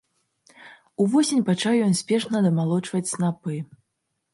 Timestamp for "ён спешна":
1.91-2.37